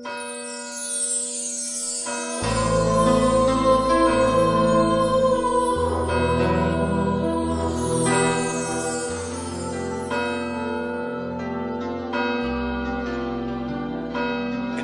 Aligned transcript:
En 0.00 0.06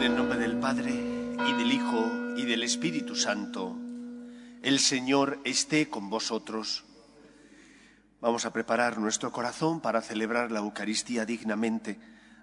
el 0.02 0.14
nombre 0.14 0.38
del 0.38 0.58
Padre, 0.58 0.90
y 0.90 1.52
del 1.54 1.72
Hijo, 1.72 2.12
y 2.36 2.44
del 2.44 2.62
Espíritu 2.62 3.14
Santo, 3.14 3.74
el 4.62 4.78
Señor 4.78 5.40
esté 5.44 5.88
con 5.88 6.10
vosotros. 6.10 6.84
Vamos 8.20 8.44
a 8.44 8.52
preparar 8.52 8.98
nuestro 8.98 9.32
corazón 9.32 9.80
para 9.80 10.02
celebrar 10.02 10.50
la 10.52 10.58
Eucaristía 10.58 11.24
dignamente, 11.24 11.98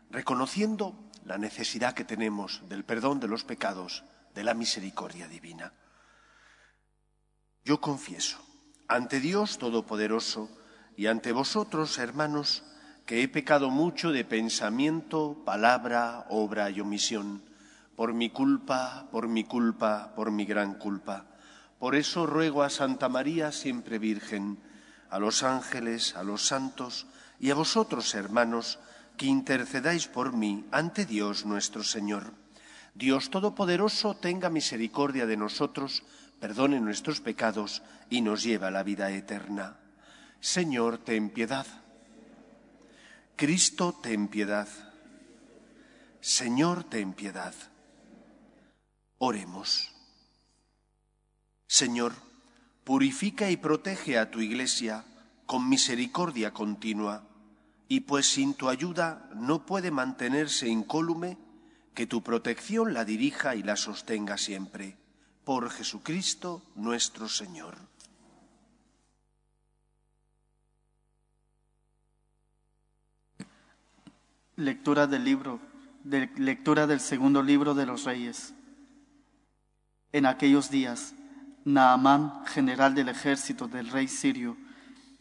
reconociendo 0.10 0.96
la 1.26 1.38
necesidad 1.38 1.94
que 1.94 2.06
tenemos 2.06 2.62
del 2.70 2.84
perdón 2.84 3.20
de 3.20 3.28
los 3.28 3.44
pecados, 3.44 4.04
de 4.34 4.44
la 4.44 4.54
misericordia 4.54 5.28
divina. 5.28 5.74
Yo 7.64 7.80
confieso 7.80 8.40
ante 8.88 9.20
Dios 9.20 9.58
Todopoderoso 9.58 10.50
y 10.98 11.08
ante 11.08 11.32
vosotros, 11.32 11.98
hermanos, 11.98 12.64
que 13.06 13.24
he 13.24 13.28
pecado 13.28 13.70
mucho 13.70 14.12
de 14.12 14.26
pensamiento, 14.26 15.42
palabra, 15.46 16.26
obra 16.30 16.70
y 16.70 16.80
omisión, 16.80 17.42
por 17.96 18.14
mi 18.14 18.30
culpa, 18.30 19.08
por 19.12 19.28
mi 19.28 19.44
culpa, 19.44 20.14
por 20.16 20.32
mi 20.32 20.46
gran 20.46 20.76
culpa. 20.76 21.26
Por 21.80 21.96
eso 21.96 22.26
ruego 22.26 22.64
a 22.64 22.70
Santa 22.70 23.10
María, 23.10 23.52
siempre 23.52 24.00
Virgen, 24.00 24.60
a 25.10 25.20
los 25.20 25.44
ángeles, 25.44 26.16
a 26.16 26.24
los 26.24 26.46
santos 26.48 27.08
y 27.40 27.52
a 27.52 27.56
vosotros, 27.56 28.14
hermanos, 28.16 28.80
que 29.18 29.26
intercedáis 29.26 30.08
por 30.08 30.34
mí 30.34 30.66
ante 30.72 31.06
Dios 31.06 31.46
nuestro 31.46 31.84
Señor. 31.84 32.34
Dios 32.96 33.30
Todopoderoso 33.30 34.16
tenga 34.16 34.50
misericordia 34.50 35.26
de 35.26 35.38
nosotros, 35.38 36.04
perdone 36.40 36.80
nuestros 36.80 37.22
pecados 37.22 37.82
y 38.10 38.22
nos 38.22 38.44
lleve 38.44 38.68
a 38.68 38.72
la 38.72 38.84
vida 38.84 39.12
eterna. 39.12 39.80
Señor, 40.40 40.98
ten 40.98 41.30
piedad. 41.30 41.66
Cristo, 43.36 43.98
ten 44.02 44.28
piedad. 44.28 44.68
Señor, 46.22 46.84
ten 46.84 47.14
piedad. 47.14 47.54
Oremos. 49.18 49.92
Señor, 51.68 52.14
purifica 52.84 53.50
y 53.50 53.58
protege 53.58 54.20
a 54.20 54.30
tu 54.30 54.42
iglesia 54.42 55.06
con 55.46 55.68
misericordia 55.68 56.52
continua, 56.52 57.28
y 57.88 58.02
pues 58.02 58.26
sin 58.28 58.54
tu 58.54 58.70
ayuda 58.70 59.30
no 59.36 59.66
puede 59.66 59.92
mantenerse 59.92 60.68
incólume, 60.68 61.38
que 61.94 62.08
tu 62.08 62.24
protección 62.24 62.94
la 62.94 63.06
dirija 63.06 63.56
y 63.56 63.64
la 63.64 63.76
sostenga 63.76 64.38
siempre. 64.38 64.98
Por 65.44 65.70
Jesucristo 65.70 66.64
nuestro 66.76 67.28
Señor. 67.28 67.76
Lectura 74.56 75.08
del 75.08 75.24
libro, 75.24 75.60
lectura 76.04 76.88
del 76.88 77.00
segundo 77.00 77.44
libro 77.44 77.74
de 77.74 77.86
los 77.86 78.06
reyes. 78.06 78.54
En 80.12 80.26
aquellos 80.26 80.70
días, 80.70 81.16
Naamán, 81.66 82.46
general 82.46 82.94
del 82.94 83.10
ejército 83.10 83.68
del 83.68 83.90
rey 83.90 84.08
sirio, 84.08 84.56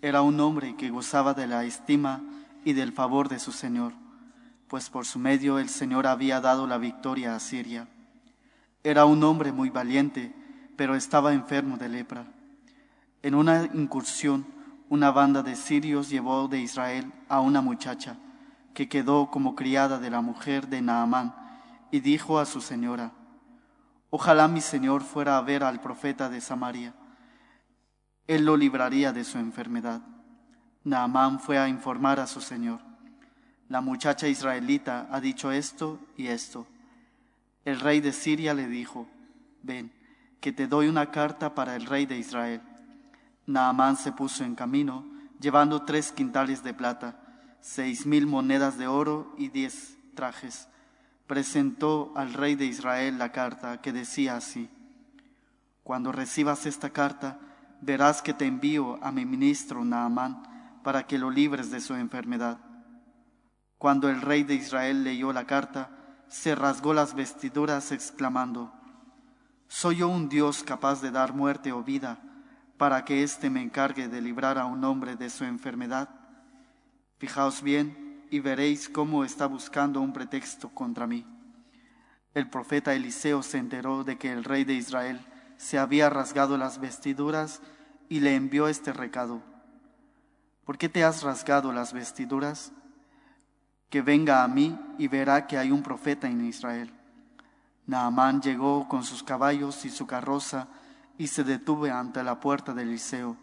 era 0.03 0.23
un 0.23 0.39
hombre 0.41 0.77
que 0.77 0.91
gozaba 0.91 1.33
de 1.33 1.47
la 1.47 1.65
estima 1.65 2.23
y 2.65 2.73
del 2.73 2.93
favor 2.93 3.29
de 3.29 3.39
su 3.39 3.53
señor, 3.53 3.93
pues 4.69 4.91
por 4.91 5.05
su 5.05 5.19
medio 5.19 5.59
el 5.59 5.69
Señor 5.69 6.07
había 6.07 6.41
dado 6.41 6.67
la 6.67 6.79
victoria 6.79 7.35
a 7.35 7.41
Siria. 7.41 7.89
Era 8.83 9.05
un 9.05 9.23
hombre 9.25 9.53
muy 9.53 9.71
valiente, 9.71 10.35
pero 10.77 10.95
estaba 10.95 11.33
enfermo 11.33 11.77
de 11.77 11.89
lepra. 11.89 12.27
En 13.23 13.35
una 13.35 13.69
incursión, 13.75 14.47
una 14.89 15.11
banda 15.11 15.43
de 15.43 15.57
sirios 15.57 16.09
llevó 16.09 16.49
de 16.49 16.61
Israel 16.61 17.13
a 17.29 17.41
una 17.41 17.61
muchacha, 17.61 18.17
que 18.75 18.89
quedó 18.89 19.31
como 19.31 19.55
criada 19.55 19.99
de 19.99 20.11
la 20.11 20.21
mujer 20.21 20.69
de 20.69 20.83
Naamán, 20.83 21.35
y 21.91 22.01
dijo 22.01 22.39
a 22.39 22.47
su 22.47 22.61
señora, 22.61 23.13
Ojalá 24.15 24.47
mi 24.47 24.61
señor 24.61 25.03
fuera 25.03 25.39
a 25.39 25.41
ver 25.41 25.65
al 25.65 25.81
profeta 25.81 26.29
de 26.29 26.43
Samaria. 26.43 26.95
Él 28.27 28.45
lo 28.45 28.59
libraría 28.59 29.11
de 29.13 29.25
su 29.25 29.39
enfermedad. 29.39 30.03
Naamán 30.85 31.41
fue 31.41 31.59
a 31.59 31.69
informar 31.69 32.21
a 32.21 32.27
su 32.27 32.41
señor. 32.41 32.81
La 33.69 33.81
muchacha 33.81 34.29
israelita 34.29 35.09
ha 35.11 35.21
dicho 35.21 35.53
esto 35.53 36.01
y 36.17 36.27
esto. 36.27 36.67
El 37.65 37.81
rey 37.81 38.01
de 38.01 38.13
Siria 38.13 38.55
le 38.55 38.67
dijo, 38.67 39.07
ven, 39.63 39.93
que 40.41 40.53
te 40.53 40.67
doy 40.67 40.89
una 40.89 41.11
carta 41.11 41.55
para 41.55 41.77
el 41.77 41.87
rey 41.87 42.07
de 42.07 42.19
Israel. 42.19 42.61
Naamán 43.47 43.97
se 43.97 44.13
puso 44.13 44.45
en 44.45 44.55
camino, 44.55 45.05
llevando 45.41 45.83
tres 45.83 46.13
quintales 46.13 46.63
de 46.63 46.75
plata 46.75 47.23
seis 47.63 48.07
mil 48.07 48.27
monedas 48.27 48.77
de 48.77 48.89
oro 48.89 49.33
y 49.39 49.49
diez 49.49 49.97
trajes. 50.15 50.69
Presentó 51.27 52.13
al 52.17 52.35
rey 52.35 52.57
de 52.57 52.67
Israel 52.67 53.19
la 53.19 53.33
carta 53.33 53.81
que 53.81 53.93
decía 53.93 54.37
así, 54.37 54.69
Cuando 55.85 56.13
recibas 56.13 56.67
esta 56.67 56.91
carta, 56.91 57.39
verás 57.81 58.21
que 58.21 58.35
te 58.35 58.47
envío 58.47 58.99
a 59.03 59.13
mi 59.13 59.25
ministro 59.25 59.85
Naamán 59.85 60.52
para 60.83 61.07
que 61.07 61.19
lo 61.19 61.31
libres 61.31 61.71
de 61.71 61.81
su 61.81 61.95
enfermedad. 61.95 62.59
Cuando 63.79 64.09
el 64.09 64.21
rey 64.21 64.45
de 64.45 64.55
Israel 64.55 65.05
leyó 65.05 65.33
la 65.33 65.47
carta, 65.47 65.91
se 66.29 66.55
rasgó 66.55 66.95
las 66.95 67.15
vestiduras 67.15 67.93
exclamando, 67.93 68.73
¿Soy 69.69 69.97
yo 69.97 70.09
un 70.09 70.29
Dios 70.29 70.63
capaz 70.63 71.01
de 71.01 71.11
dar 71.11 71.33
muerte 71.33 71.73
o 71.73 71.83
vida 71.83 72.19
para 72.77 73.05
que 73.05 73.23
éste 73.23 73.49
me 73.49 73.63
encargue 73.63 74.07
de 74.07 74.21
librar 74.21 74.59
a 74.59 74.67
un 74.67 74.85
hombre 74.85 75.17
de 75.17 75.31
su 75.31 75.45
enfermedad? 75.45 76.11
Fijaos 77.19 77.63
bien 77.63 78.27
y 78.31 78.41
veréis 78.41 78.89
cómo 78.89 79.25
está 79.25 79.47
buscando 79.47 80.01
un 80.01 80.13
pretexto 80.13 80.69
contra 80.69 81.07
mí. 81.07 81.27
El 82.35 82.49
profeta 82.49 82.95
Eliseo 82.95 83.43
se 83.43 83.59
enteró 83.59 84.05
de 84.05 84.19
que 84.19 84.33
el 84.33 84.45
rey 84.45 84.65
de 84.65 84.75
Israel 84.75 85.21
se 85.57 85.79
había 85.79 86.11
rasgado 86.11 86.57
las 86.57 86.79
vestiduras 86.79 87.61
y 88.09 88.21
le 88.21 88.35
envió 88.35 88.69
este 88.69 88.93
recado. 88.93 89.43
¿Por 90.65 90.79
qué 90.79 90.89
te 90.89 91.05
has 91.05 91.23
rasgado 91.23 91.73
las 91.73 91.93
vestiduras? 91.93 92.73
Que 93.91 94.03
venga 94.03 94.43
a 94.43 94.49
mí 94.49 94.79
y 94.99 95.09
verá 95.09 95.47
que 95.47 95.59
hay 95.59 95.71
un 95.71 95.83
profeta 95.83 96.29
en 96.29 96.45
Israel. 96.45 96.93
Naamán 97.87 98.41
llegó 98.41 98.89
con 98.89 99.05
sus 99.05 99.23
caballos 99.23 99.85
y 99.85 99.91
su 99.91 100.07
carroza 100.07 100.69
y 101.19 101.27
se 101.27 101.45
detuvo 101.45 101.87
ante 101.87 102.23
la 102.23 102.41
puerta 102.41 102.75
de 102.75 102.83
Eliseo. 102.83 103.37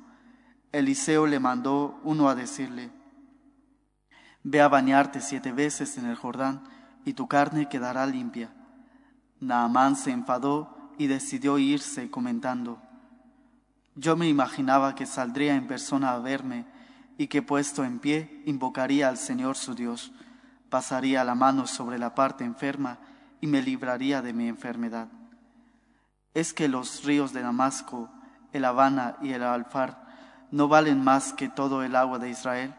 Eliseo 0.72 1.28
le 1.28 1.40
mandó 1.40 2.00
uno 2.04 2.30
a 2.30 2.36
decirle, 2.36 2.92
Ve 4.44 4.62
a 4.62 4.70
bañarte 4.70 5.20
siete 5.20 5.52
veces 5.52 5.98
en 5.98 6.06
el 6.06 6.16
Jordán 6.16 6.64
y 7.04 7.14
tu 7.14 7.28
carne 7.28 7.68
quedará 7.68 8.06
limpia. 8.06 8.52
Naamán 9.42 9.96
se 9.96 10.12
enfadó 10.12 10.92
y 10.98 11.08
decidió 11.08 11.58
irse 11.58 12.10
comentando, 12.10 12.82
yo 13.96 14.16
me 14.16 14.30
imaginaba 14.30 14.96
que 14.96 15.06
saldría 15.06 15.56
en 15.56 15.68
persona 15.68 16.14
a 16.14 16.20
verme 16.20 16.66
y 17.20 17.28
que 17.28 17.42
puesto 17.42 17.84
en 17.84 18.00
pie 18.00 18.42
invocaría 18.46 19.10
al 19.10 19.18
Señor 19.18 19.58
su 19.58 19.76
Dios, 19.76 20.14
pasaría 20.70 21.26
la 21.26 21.36
mano 21.36 21.68
sobre 21.68 22.00
la 22.00 22.16
parte 22.16 22.46
enferma 22.46 22.98
y 23.42 23.48
me 23.48 23.62
libraría 23.62 24.22
de 24.22 24.32
mi 24.32 24.48
enfermedad. 24.48 25.10
Es 26.34 26.54
que 26.54 26.70
los 26.70 27.04
ríos 27.04 27.34
de 27.34 27.42
Damasco, 27.42 28.10
el 28.54 28.64
Habana 28.64 29.18
y 29.22 29.34
el 29.34 29.44
Alfar 29.44 30.08
no 30.50 30.70
valen 30.70 31.04
más 31.04 31.34
que 31.34 31.50
todo 31.50 31.84
el 31.84 31.98
agua 31.98 32.20
de 32.20 32.30
Israel. 32.30 32.74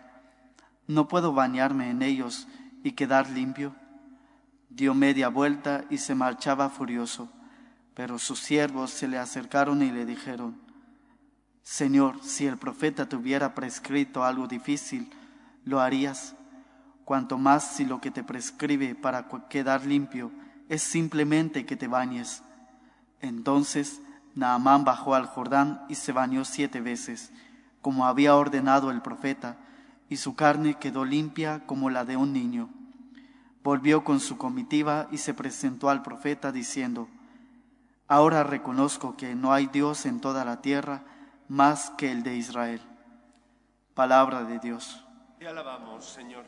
¿No 0.86 1.06
puedo 1.06 1.34
bañarme 1.34 1.90
en 1.90 2.00
ellos 2.00 2.48
y 2.82 2.92
quedar 2.92 3.28
limpio? 3.28 3.74
Dio 4.70 4.94
media 4.94 5.28
vuelta 5.28 5.84
y 5.90 5.98
se 5.98 6.14
marchaba 6.14 6.70
furioso, 6.70 7.30
pero 7.92 8.18
sus 8.18 8.38
siervos 8.38 8.90
se 8.90 9.06
le 9.06 9.18
acercaron 9.18 9.82
y 9.82 9.90
le 9.90 10.06
dijeron, 10.06 10.69
Señor, 11.62 12.22
si 12.22 12.46
el 12.46 12.56
profeta 12.56 13.08
te 13.08 13.16
hubiera 13.16 13.54
prescrito 13.54 14.24
algo 14.24 14.46
difícil, 14.46 15.10
¿lo 15.64 15.80
harías? 15.80 16.34
Cuanto 17.04 17.38
más 17.38 17.64
si 17.72 17.84
lo 17.84 18.00
que 18.00 18.10
te 18.10 18.22
prescribe 18.22 18.94
para 18.94 19.28
quedar 19.48 19.84
limpio 19.84 20.30
es 20.68 20.82
simplemente 20.82 21.66
que 21.66 21.76
te 21.76 21.88
bañes. 21.88 22.42
Entonces 23.20 24.00
Naamán 24.34 24.84
bajó 24.84 25.14
al 25.14 25.26
Jordán 25.26 25.82
y 25.88 25.96
se 25.96 26.12
bañó 26.12 26.44
siete 26.44 26.80
veces, 26.80 27.32
como 27.82 28.06
había 28.06 28.36
ordenado 28.36 28.90
el 28.90 29.02
profeta, 29.02 29.56
y 30.08 30.16
su 30.16 30.34
carne 30.34 30.74
quedó 30.74 31.04
limpia 31.04 31.66
como 31.66 31.90
la 31.90 32.04
de 32.04 32.16
un 32.16 32.32
niño. 32.32 32.68
Volvió 33.62 34.04
con 34.04 34.20
su 34.20 34.38
comitiva 34.38 35.08
y 35.10 35.18
se 35.18 35.34
presentó 35.34 35.90
al 35.90 36.02
profeta 36.02 36.52
diciendo, 36.52 37.08
Ahora 38.08 38.42
reconozco 38.42 39.16
que 39.16 39.34
no 39.34 39.52
hay 39.52 39.66
Dios 39.66 40.06
en 40.06 40.20
toda 40.20 40.44
la 40.44 40.62
tierra 40.62 41.02
más 41.50 41.90
que 41.90 42.12
el 42.12 42.22
de 42.22 42.36
Israel. 42.36 42.80
Palabra 43.94 44.44
de 44.44 44.60
Dios. 44.60 45.04
Te 45.36 45.48
alabamos, 45.48 46.04
Señor. 46.04 46.44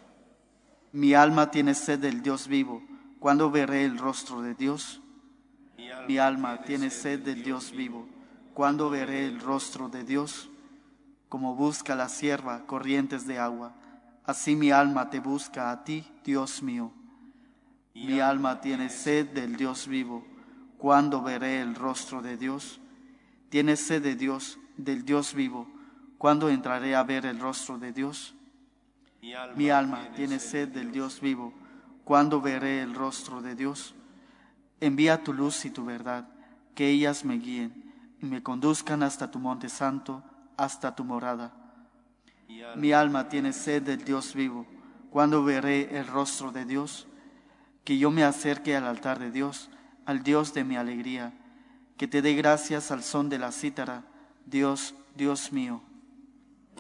Mi 0.92 1.12
alma 1.12 1.50
tiene 1.50 1.74
sed 1.74 1.98
del 1.98 2.22
Dios 2.22 2.46
vivo, 2.46 2.82
¿Cuándo 3.18 3.52
veré 3.52 3.84
el 3.84 3.98
rostro 3.98 4.42
de 4.42 4.54
Dios? 4.54 5.00
Mi 6.08 6.18
alma 6.18 6.62
tiene 6.62 6.90
sed 6.90 7.20
del 7.20 7.44
Dios 7.44 7.70
vivo. 7.70 8.08
¿Cuándo 8.52 8.90
veré 8.90 9.26
el 9.26 9.38
rostro 9.40 9.88
de 9.88 10.02
Dios? 10.02 10.50
Como 11.28 11.54
busca 11.54 11.94
la 11.94 12.08
sierva 12.08 12.66
corrientes 12.66 13.24
de 13.26 13.38
agua, 13.38 13.74
así 14.24 14.56
mi 14.56 14.72
alma 14.72 15.08
te 15.08 15.20
busca 15.20 15.70
a 15.70 15.84
ti, 15.84 16.04
Dios 16.24 16.64
mío. 16.64 16.92
Mi 17.94 18.18
alma 18.18 18.60
tiene 18.60 18.88
sed 18.88 19.28
del 19.28 19.56
Dios 19.56 19.86
vivo. 19.86 20.26
¿Cuándo 20.78 21.22
veré 21.22 21.60
el 21.60 21.76
rostro 21.76 22.22
de 22.22 22.36
Dios? 22.36 22.80
Tiene 23.50 23.76
sed 23.76 24.02
de 24.02 24.16
Dios, 24.16 24.58
del 24.76 25.04
Dios 25.04 25.34
vivo. 25.34 25.66
¿Cuándo 26.18 26.48
entraré 26.48 26.94
a 26.94 27.02
ver 27.02 27.26
el 27.26 27.40
rostro 27.40 27.78
de 27.78 27.92
Dios? 27.92 28.34
Mi 29.56 29.70
alma 29.70 30.08
tiene 30.14 30.38
sed 30.38 30.68
del 30.68 30.92
Dios 30.92 31.20
vivo. 31.20 31.52
¿Cuándo 32.04 32.40
veré 32.40 32.82
el 32.82 32.94
rostro 32.94 33.40
de 33.40 33.54
Dios? 33.54 33.94
Envía 34.80 35.22
tu 35.22 35.32
luz 35.32 35.64
y 35.64 35.70
tu 35.70 35.84
verdad, 35.84 36.28
que 36.74 36.88
ellas 36.88 37.24
me 37.24 37.38
guíen 37.38 37.92
y 38.20 38.26
me 38.26 38.42
conduzcan 38.42 39.02
hasta 39.02 39.30
tu 39.30 39.38
monte 39.38 39.68
santo, 39.68 40.22
hasta 40.56 40.94
tu 40.94 41.04
morada. 41.04 41.52
Mi 42.76 42.92
alma 42.92 43.28
tiene 43.28 43.52
sed 43.52 43.82
del 43.82 44.04
Dios 44.04 44.34
vivo. 44.34 44.66
¿Cuándo 45.10 45.44
veré 45.44 45.98
el 45.98 46.06
rostro 46.06 46.52
de 46.52 46.64
Dios? 46.64 47.06
Que 47.84 47.98
yo 47.98 48.10
me 48.10 48.24
acerque 48.24 48.76
al 48.76 48.86
altar 48.86 49.18
de 49.18 49.30
Dios, 49.30 49.70
al 50.06 50.22
Dios 50.22 50.54
de 50.54 50.64
mi 50.64 50.76
alegría, 50.76 51.32
que 51.96 52.08
te 52.08 52.22
dé 52.22 52.34
gracias 52.34 52.90
al 52.90 53.02
son 53.02 53.28
de 53.28 53.38
la 53.38 53.52
cítara, 53.52 54.04
Dios, 54.46 54.94
Dios 55.14 55.52
mío. 55.52 55.82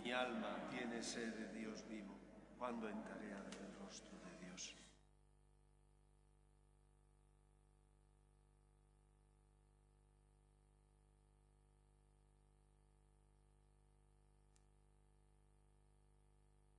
Mi 0.02 0.12
alma 0.12 0.68
tiene 0.70 1.02
sed 1.02 1.34
de 1.34 1.58
Dios 1.58 1.84
vivo. 1.88 2.18
¿Cuándo 2.58 2.88
entraré 2.88 3.32
a 3.34 3.42
ver 3.42 3.56
el 3.60 3.74
rostro 3.84 4.18
de 4.18 4.46
Dios? 4.46 4.74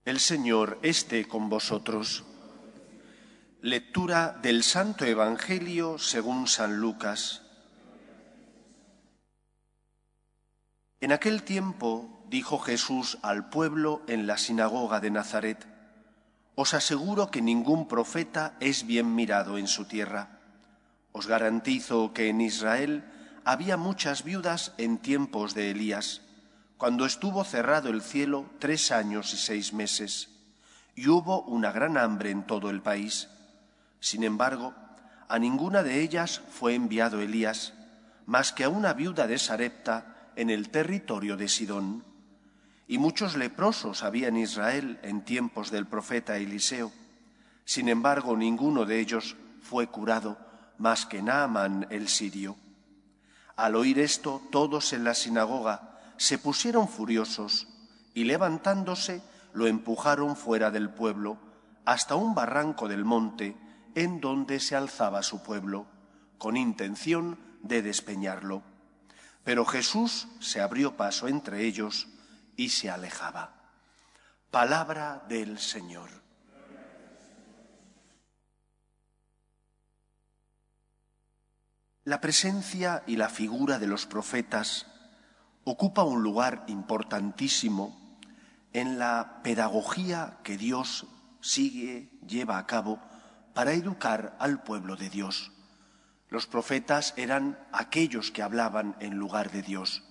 El 0.05 0.19
Señor 0.19 0.79
esté 0.81 1.27
con 1.27 1.49
vosotros. 1.49 2.23
Lectura 3.61 4.37
del 4.41 4.63
Santo 4.63 5.05
Evangelio 5.05 5.97
según 5.97 6.47
San 6.47 6.75
Lucas. 6.75 7.42
En 11.03 11.11
aquel 11.11 11.43
tiempo 11.43 12.23
dijo 12.29 12.59
Jesús 12.59 13.17
al 13.23 13.49
pueblo 13.49 14.03
en 14.07 14.25
la 14.25 14.37
sinagoga 14.37 15.01
de 15.01 15.11
Nazaret, 15.11 15.67
Os 16.55 16.73
aseguro 16.73 17.29
que 17.29 17.41
ningún 17.41 17.89
profeta 17.89 18.55
es 18.61 18.87
bien 18.87 19.13
mirado 19.13 19.57
en 19.57 19.67
su 19.67 19.83
tierra. 19.83 20.39
Os 21.11 21.27
garantizo 21.27 22.13
que 22.13 22.29
en 22.29 22.39
Israel 22.39 23.03
había 23.43 23.75
muchas 23.75 24.23
viudas 24.23 24.71
en 24.77 24.97
tiempos 24.97 25.53
de 25.53 25.71
Elías, 25.71 26.21
cuando 26.77 27.05
estuvo 27.05 27.43
cerrado 27.43 27.89
el 27.89 28.01
cielo 28.01 28.45
tres 28.59 28.89
años 28.89 29.33
y 29.33 29.37
seis 29.37 29.73
meses, 29.73 30.29
y 30.95 31.09
hubo 31.09 31.41
una 31.41 31.73
gran 31.73 31.97
hambre 31.97 32.31
en 32.31 32.47
todo 32.47 32.69
el 32.69 32.81
país. 32.81 33.27
Sin 33.99 34.23
embargo, 34.23 34.73
a 35.27 35.37
ninguna 35.37 35.83
de 35.83 35.99
ellas 35.99 36.41
fue 36.49 36.75
enviado 36.75 37.19
Elías, 37.19 37.73
más 38.25 38.53
que 38.53 38.63
a 38.63 38.69
una 38.69 38.93
viuda 38.93 39.27
de 39.27 39.37
Sarepta 39.37 40.12
en 40.35 40.49
el 40.49 40.69
territorio 40.69 41.37
de 41.37 41.47
Sidón. 41.47 42.03
Y 42.87 42.97
muchos 42.97 43.35
leprosos 43.35 44.03
había 44.03 44.27
en 44.27 44.37
Israel 44.37 44.99
en 45.03 45.23
tiempos 45.23 45.71
del 45.71 45.87
profeta 45.87 46.37
Eliseo. 46.37 46.91
Sin 47.65 47.89
embargo, 47.89 48.35
ninguno 48.35 48.85
de 48.85 48.99
ellos 48.99 49.35
fue 49.61 49.87
curado, 49.87 50.37
más 50.77 51.05
que 51.05 51.21
Naaman 51.21 51.87
el 51.89 52.09
sirio. 52.09 52.57
Al 53.55 53.75
oír 53.75 53.99
esto, 53.99 54.41
todos 54.51 54.93
en 54.93 55.03
la 55.03 55.13
sinagoga 55.13 55.99
se 56.17 56.37
pusieron 56.37 56.87
furiosos 56.87 57.67
y 58.13 58.25
levantándose 58.25 59.21
lo 59.53 59.67
empujaron 59.67 60.35
fuera 60.35 60.71
del 60.71 60.89
pueblo 60.89 61.37
hasta 61.85 62.15
un 62.15 62.33
barranco 62.33 62.87
del 62.87 63.05
monte 63.05 63.55
en 63.95 64.19
donde 64.21 64.59
se 64.59 64.75
alzaba 64.75 65.21
su 65.21 65.43
pueblo, 65.43 65.85
con 66.37 66.57
intención 66.57 67.37
de 67.61 67.81
despeñarlo. 67.81 68.63
Pero 69.43 69.65
Jesús 69.65 70.27
se 70.39 70.61
abrió 70.61 70.95
paso 70.95 71.27
entre 71.27 71.65
ellos 71.65 72.07
y 72.55 72.69
se 72.69 72.89
alejaba. 72.89 73.53
Palabra 74.51 75.23
del 75.27 75.59
Señor. 75.59 76.09
La 82.05 82.19
presencia 82.19 83.03
y 83.07 83.15
la 83.15 83.29
figura 83.29 83.79
de 83.79 83.87
los 83.87 84.05
profetas 84.05 84.87
ocupa 85.63 86.03
un 86.03 86.21
lugar 86.21 86.65
importantísimo 86.67 88.19
en 88.73 88.99
la 88.99 89.39
pedagogía 89.41 90.39
que 90.43 90.57
Dios 90.57 91.07
sigue, 91.39 92.11
lleva 92.27 92.57
a 92.57 92.67
cabo 92.67 92.99
para 93.53 93.71
educar 93.71 94.35
al 94.39 94.63
pueblo 94.63 94.97
de 94.97 95.09
Dios. 95.09 95.52
Los 96.33 96.47
profetas 96.47 97.13
eran 97.15 97.59
aquellos 97.71 98.31
que 98.31 98.41
hablaban 98.41 98.95
en 98.99 99.13
lugar 99.19 99.51
de 99.51 99.61
Dios, 99.61 100.01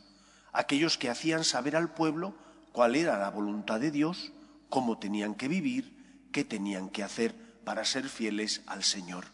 aquellos 0.53 0.97
que 0.97 1.11
hacían 1.11 1.43
saber 1.43 1.75
al 1.75 1.95
pueblo 1.95 2.37
cuál 2.71 2.95
era 2.95 3.19
la 3.19 3.29
voluntad 3.29 3.81
de 3.81 3.91
Dios, 3.91 4.31
cómo 4.69 5.01
tenían 5.01 5.35
que 5.35 5.49
vivir, 5.49 6.29
qué 6.31 6.45
tenían 6.45 6.91
que 6.91 7.03
hacer 7.03 7.35
para 7.65 7.85
ser 7.85 8.09
fieles 8.09 8.63
al 8.67 8.85
Señor. 8.85 9.25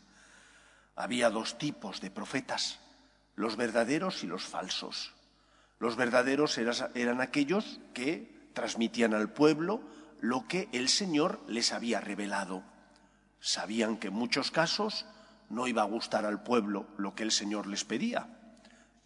Había 0.96 1.28
dos 1.28 1.58
tipos 1.58 2.00
de 2.00 2.10
profetas, 2.10 2.78
los 3.36 3.56
verdaderos 3.56 4.24
y 4.24 4.26
los 4.26 4.44
falsos. 4.44 5.12
Los 5.80 5.94
verdaderos 5.94 6.56
eran 6.56 7.20
aquellos 7.20 7.80
que 7.92 8.48
transmitían 8.54 9.12
al 9.12 9.30
pueblo 9.30 9.82
lo 10.22 10.48
que 10.48 10.70
el 10.72 10.88
Señor 10.88 11.44
les 11.48 11.74
había 11.74 12.00
revelado. 12.00 12.62
Sabían 13.40 13.98
que 13.98 14.08
en 14.08 14.14
muchos 14.14 14.50
casos 14.50 15.04
no 15.50 15.66
iba 15.66 15.82
a 15.82 15.86
gustar 15.86 16.24
al 16.26 16.42
pueblo 16.42 16.86
lo 16.96 17.14
que 17.14 17.22
el 17.22 17.32
Señor 17.32 17.66
les 17.66 17.84
pedía. 17.84 18.28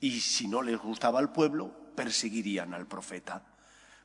Y 0.01 0.21
si 0.21 0.49
no 0.49 0.63
les 0.63 0.79
gustaba 0.79 1.19
al 1.19 1.33
pueblo, 1.33 1.73
perseguirían 1.95 2.75
al 2.75 2.87
profeta. 2.87 3.43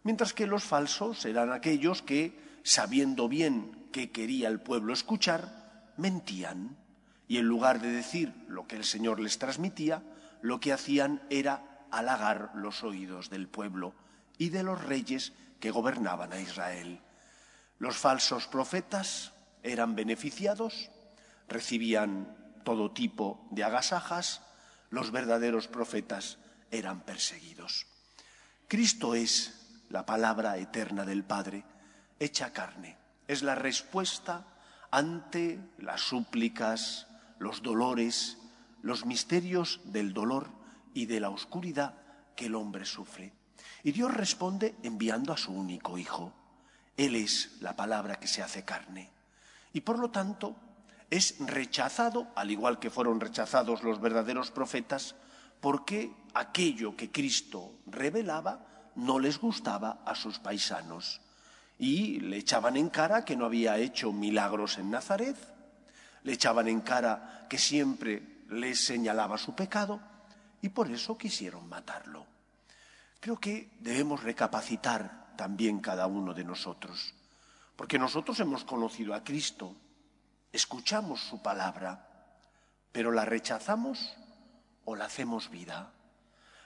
Mientras 0.04 0.34
que 0.34 0.48
los 0.48 0.64
falsos 0.64 1.26
eran 1.26 1.52
aquellos 1.52 2.02
que, 2.02 2.60
sabiendo 2.64 3.28
bien 3.28 3.88
qué 3.92 4.12
quería 4.12 4.48
el 4.48 4.60
pueblo 4.60 4.94
escuchar, 4.94 5.92
mentían. 5.98 6.78
Y 7.28 7.38
en 7.38 7.46
lugar 7.46 7.82
de 7.82 7.92
decir 7.92 8.34
lo 8.48 8.68
que 8.68 8.76
el 8.76 8.86
Señor 8.86 9.20
les 9.20 9.40
transmitía, 9.40 10.04
lo 10.42 10.60
que 10.60 10.72
hacían 10.72 11.22
era 11.30 11.86
halagar 11.92 12.52
los 12.56 12.84
oídos 12.84 13.30
del 13.30 13.48
pueblo 13.48 13.94
y 14.38 14.50
de 14.50 14.64
los 14.64 14.84
reyes 14.84 15.34
que 15.60 15.72
gobernaban 15.72 16.32
a 16.32 16.40
Israel. 16.40 17.00
Los 17.80 17.98
falsos 17.98 18.48
profetas 18.48 19.34
eran 19.64 19.96
beneficiados, 19.96 20.90
recibían 21.48 22.36
todo 22.64 22.92
tipo 22.92 23.48
de 23.52 23.64
agasajas, 23.64 24.42
los 24.90 25.12
verdaderos 25.12 25.68
profetas 25.68 26.38
eran 26.72 27.02
perseguidos. 27.02 27.88
Cristo 28.68 29.16
es 29.16 29.86
la 29.90 30.06
palabra 30.06 30.58
eterna 30.58 31.06
del 31.06 31.24
Padre, 31.24 31.64
hecha 32.20 32.52
carne. 32.52 32.98
Es 33.28 33.44
la 33.44 33.56
respuesta 33.56 34.46
ante 34.92 35.60
las 35.78 36.02
súplicas, 36.02 37.08
los 37.40 37.62
dolores, 37.62 38.38
los 38.82 39.06
misterios 39.06 39.82
del 39.86 40.14
dolor 40.14 40.50
y 40.94 41.06
de 41.06 41.20
la 41.20 41.30
oscuridad 41.30 41.96
que 42.36 42.48
el 42.48 42.56
hombre 42.56 42.86
sufre. 42.86 43.34
Y 43.84 43.92
Dios 43.92 44.14
responde 44.14 44.76
enviando 44.84 45.34
a 45.34 45.38
su 45.38 45.54
único 45.54 45.98
Hijo. 45.98 46.34
Él 46.96 47.16
es 47.16 47.58
la 47.62 47.76
palabra 47.76 48.20
que 48.20 48.28
se 48.28 48.42
hace 48.42 48.66
carne. 48.66 49.12
Y 49.74 49.82
por 49.82 50.00
lo 50.00 50.10
tanto 50.10 50.56
es 51.10 51.36
rechazado, 51.40 52.28
al 52.36 52.52
igual 52.52 52.80
que 52.80 52.90
fueron 52.90 53.20
rechazados 53.20 53.84
los 53.84 54.02
verdaderos 54.02 54.52
profetas, 54.52 55.16
porque 55.62 56.12
aquello 56.34 56.96
que 56.96 57.12
Cristo 57.12 57.80
revelaba 57.86 58.92
no 58.96 59.20
les 59.20 59.40
gustaba 59.40 60.02
a 60.06 60.16
sus 60.16 60.40
paisanos. 60.40 61.22
Y 61.80 62.20
le 62.20 62.38
echaban 62.38 62.76
en 62.76 62.90
cara 62.90 63.24
que 63.24 63.36
no 63.36 63.46
había 63.46 63.78
hecho 63.78 64.12
milagros 64.12 64.78
en 64.78 64.92
Nazaret, 64.92 65.38
le 66.24 66.34
echaban 66.34 66.68
en 66.68 66.82
cara 66.82 67.46
que 67.50 67.58
siempre 67.58 68.44
les 68.50 68.84
señalaba 68.84 69.38
su 69.38 69.56
pecado, 69.56 70.02
y 70.62 70.70
por 70.70 70.90
eso 70.90 71.18
quisieron 71.18 71.70
matarlo. 71.70 72.26
Creo 73.20 73.40
que 73.40 73.70
debemos 73.80 74.24
recapacitar 74.24 75.36
también 75.38 75.80
cada 75.80 76.08
uno 76.08 76.34
de 76.34 76.44
nosotros, 76.44 77.14
porque 77.76 78.00
nosotros 78.00 78.40
hemos 78.40 78.64
conocido 78.64 79.14
a 79.14 79.24
Cristo, 79.24 79.76
escuchamos 80.58 81.22
su 81.22 81.44
palabra, 81.44 82.08
pero 82.92 83.12
la 83.12 83.26
rechazamos 83.26 84.18
o 84.86 84.96
la 84.96 85.06
hacemos 85.06 85.52
vida. 85.52 85.94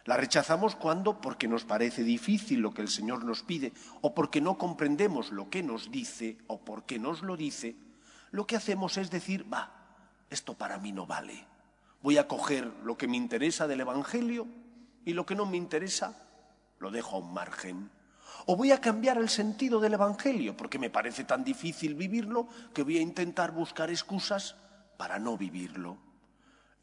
La 0.05 0.15
rechazamos 0.15 0.77
cuando 0.77 1.19
porque 1.19 1.49
nos 1.49 1.65
parece 1.65 2.03
difícil 2.03 2.61
lo 2.61 2.73
que 2.73 2.81
el 2.81 2.87
Señor 2.87 3.25
nos 3.25 3.43
pide 3.43 3.73
o 3.99 4.15
porque 4.15 4.39
no 4.39 4.57
comprendemos 4.57 5.31
lo 5.31 5.49
que 5.49 5.61
nos 5.61 5.91
dice 5.91 6.37
o 6.47 6.63
porque 6.63 6.99
nos 6.99 7.21
lo 7.21 7.35
dice. 7.35 7.75
Lo 8.31 8.47
que 8.47 8.55
hacemos 8.55 8.97
es 8.97 9.11
decir, 9.11 9.45
va, 9.53 9.73
esto 10.29 10.53
para 10.53 10.77
mí 10.77 10.93
no 10.93 11.05
vale. 11.05 11.45
Voy 12.01 12.17
a 12.17 12.29
coger 12.29 12.65
lo 12.83 12.97
que 12.97 13.09
me 13.09 13.17
interesa 13.17 13.67
del 13.67 13.81
Evangelio 13.81 14.47
y 15.03 15.13
lo 15.13 15.25
que 15.25 15.35
no 15.35 15.45
me 15.45 15.57
interesa 15.57 16.17
lo 16.79 16.91
dejo 16.91 17.17
a 17.17 17.19
un 17.19 17.33
margen. 17.33 17.91
O 18.45 18.55
voy 18.55 18.71
a 18.71 18.81
cambiar 18.81 19.17
el 19.17 19.29
sentido 19.29 19.79
del 19.79 19.93
Evangelio 19.93 20.55
porque 20.57 20.79
me 20.79 20.89
parece 20.89 21.23
tan 21.23 21.43
difícil 21.43 21.95
vivirlo 21.95 22.47
que 22.73 22.83
voy 22.83 22.97
a 22.97 23.01
intentar 23.01 23.51
buscar 23.51 23.89
excusas 23.89 24.55
para 24.97 25.19
no 25.19 25.37
vivirlo. 25.37 25.97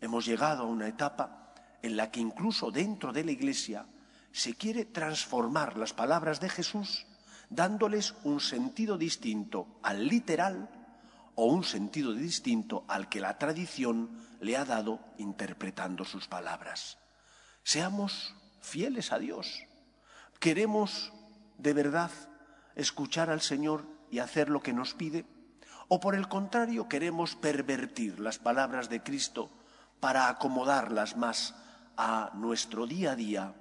Hemos 0.00 0.24
llegado 0.26 0.64
a 0.64 0.66
una 0.66 0.88
etapa 0.88 1.54
en 1.82 1.96
la 1.96 2.10
que 2.10 2.20
incluso 2.20 2.70
dentro 2.70 3.12
de 3.12 3.24
la 3.24 3.32
Iglesia 3.32 3.86
se 4.32 4.54
quiere 4.54 4.84
transformar 4.84 5.76
las 5.76 5.92
palabras 5.92 6.40
de 6.40 6.48
Jesús 6.48 7.06
dándoles 7.50 8.14
un 8.24 8.40
sentido 8.40 8.98
distinto 8.98 9.80
al 9.82 10.06
literal 10.06 10.68
o 11.34 11.46
un 11.46 11.64
sentido 11.64 12.12
distinto 12.12 12.84
al 12.88 13.08
que 13.08 13.20
la 13.20 13.38
tradición 13.38 14.10
le 14.40 14.56
ha 14.56 14.64
dado 14.64 15.00
interpretando 15.18 16.04
sus 16.04 16.26
palabras. 16.26 16.98
Seamos 17.62 18.34
fieles 18.60 19.12
a 19.12 19.18
Dios. 19.18 19.62
¿Queremos 20.40 21.12
de 21.58 21.72
verdad 21.72 22.10
escuchar 22.74 23.28
al 23.30 23.40
Señor 23.40 23.84
y 24.10 24.20
hacer 24.20 24.48
lo 24.48 24.62
que 24.62 24.72
nos 24.72 24.94
pide? 24.94 25.26
¿O 25.88 26.00
por 26.00 26.14
el 26.14 26.28
contrario 26.28 26.88
queremos 26.88 27.34
pervertir 27.34 28.20
las 28.20 28.38
palabras 28.38 28.88
de 28.88 29.02
Cristo 29.02 29.50
para 30.00 30.28
acomodarlas 30.28 31.16
más 31.16 31.54
a 31.96 32.30
nuestro 32.34 32.86
día 32.86 33.12
a 33.12 33.16
día, 33.16 33.54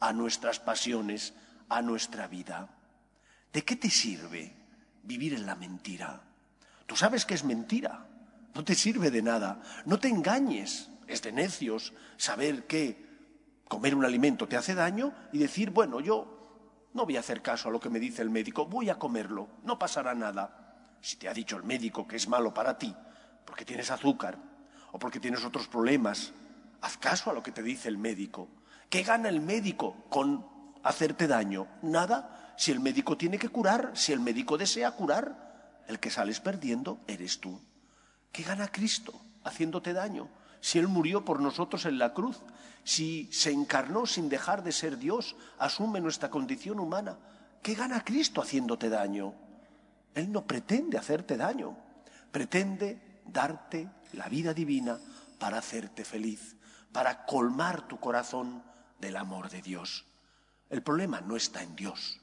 a 0.00 0.12
nuestras 0.12 0.58
pasiones, 0.58 1.34
a 1.68 1.82
nuestra 1.82 2.26
vida? 2.26 2.68
¿De 3.52 3.64
qué 3.64 3.76
te 3.76 3.90
sirve 3.90 4.54
vivir 5.02 5.34
en 5.34 5.46
la 5.46 5.54
mentira? 5.54 6.22
Tú 6.86 6.96
sabes 6.96 7.26
que 7.26 7.34
es 7.34 7.44
mentira, 7.44 8.06
no 8.54 8.64
te 8.64 8.74
sirve 8.74 9.10
de 9.10 9.22
nada, 9.22 9.60
no 9.84 9.98
te 9.98 10.08
engañes, 10.08 10.90
es 11.06 11.22
de 11.22 11.32
necios 11.32 11.92
saber 12.16 12.66
que 12.66 13.10
comer 13.68 13.94
un 13.94 14.04
alimento 14.04 14.46
te 14.46 14.56
hace 14.56 14.74
daño 14.74 15.14
y 15.32 15.38
decir, 15.38 15.70
bueno, 15.70 16.00
yo 16.00 16.31
no 16.94 17.04
voy 17.04 17.16
a 17.16 17.20
hacer 17.20 17.42
caso 17.42 17.68
a 17.68 17.72
lo 17.72 17.80
que 17.80 17.90
me 17.90 18.00
dice 18.00 18.22
el 18.22 18.30
médico, 18.30 18.66
voy 18.66 18.90
a 18.90 18.98
comerlo, 18.98 19.48
no 19.64 19.78
pasará 19.78 20.14
nada. 20.14 20.96
Si 21.00 21.16
te 21.16 21.28
ha 21.28 21.34
dicho 21.34 21.56
el 21.56 21.64
médico 21.64 22.06
que 22.06 22.16
es 22.16 22.28
malo 22.28 22.52
para 22.52 22.78
ti, 22.78 22.94
porque 23.44 23.64
tienes 23.64 23.90
azúcar 23.90 24.38
o 24.92 24.98
porque 24.98 25.20
tienes 25.20 25.44
otros 25.44 25.68
problemas, 25.68 26.32
haz 26.80 26.96
caso 26.98 27.30
a 27.30 27.34
lo 27.34 27.42
que 27.42 27.52
te 27.52 27.62
dice 27.62 27.88
el 27.88 27.98
médico. 27.98 28.48
¿Qué 28.88 29.02
gana 29.02 29.28
el 29.28 29.40
médico 29.40 30.04
con 30.10 30.46
hacerte 30.82 31.26
daño? 31.26 31.66
Nada. 31.82 32.54
Si 32.56 32.70
el 32.70 32.80
médico 32.80 33.16
tiene 33.16 33.38
que 33.38 33.48
curar, 33.48 33.92
si 33.94 34.12
el 34.12 34.20
médico 34.20 34.58
desea 34.58 34.90
curar, 34.92 35.80
el 35.88 35.98
que 35.98 36.10
sales 36.10 36.40
perdiendo 36.40 37.00
eres 37.06 37.40
tú. 37.40 37.60
¿Qué 38.30 38.42
gana 38.42 38.68
Cristo 38.68 39.18
haciéndote 39.44 39.92
daño? 39.92 40.28
Si 40.62 40.78
Él 40.78 40.88
murió 40.88 41.26
por 41.26 41.40
nosotros 41.40 41.84
en 41.84 41.98
la 41.98 42.14
cruz, 42.14 42.40
si 42.84 43.28
se 43.30 43.50
encarnó 43.50 44.06
sin 44.06 44.30
dejar 44.30 44.62
de 44.62 44.72
ser 44.72 44.96
Dios, 44.96 45.36
asume 45.58 46.00
nuestra 46.00 46.30
condición 46.30 46.80
humana, 46.80 47.18
¿qué 47.62 47.74
gana 47.74 48.02
Cristo 48.02 48.40
haciéndote 48.40 48.88
daño? 48.88 49.34
Él 50.14 50.32
no 50.32 50.46
pretende 50.46 50.96
hacerte 50.96 51.36
daño, 51.36 51.76
pretende 52.30 53.20
darte 53.26 53.90
la 54.14 54.30
vida 54.30 54.54
divina 54.54 54.98
para 55.38 55.58
hacerte 55.58 56.06
feliz, 56.06 56.56
para 56.92 57.26
colmar 57.26 57.86
tu 57.86 58.00
corazón 58.00 58.62
del 58.98 59.16
amor 59.16 59.50
de 59.50 59.60
Dios. 59.60 60.06
El 60.70 60.82
problema 60.82 61.20
no 61.20 61.36
está 61.36 61.62
en 61.62 61.76
Dios, 61.76 62.18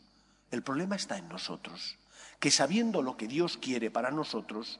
el 0.49 0.63
problema 0.63 0.95
está 0.95 1.19
en 1.19 1.29
nosotros 1.29 1.99
que 2.39 2.51
sabiendo 2.51 3.01
lo 3.01 3.17
que 3.17 3.27
Dios 3.27 3.57
quiere 3.57 3.91
para 3.91 4.11
nosotros, 4.11 4.79